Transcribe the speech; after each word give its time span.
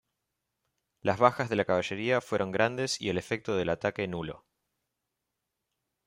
Las 1.03 1.19
bajas 1.19 1.47
de 1.47 1.55
la 1.55 1.63
caballería 1.65 2.21
fueron 2.21 2.51
grandes 2.51 2.99
y 2.99 3.09
el 3.09 3.19
efecto 3.19 3.55
del 3.55 3.69
ataque 3.69 4.07
nulo. 4.07 4.47